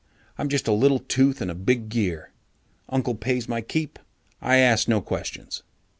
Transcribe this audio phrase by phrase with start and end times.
[0.35, 2.31] I'm just a little tooth in a big gear.
[2.89, 3.99] Uncle pays my keep.
[4.41, 5.61] I ask no questions."